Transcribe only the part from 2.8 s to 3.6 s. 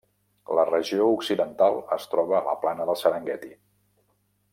de Serengueti.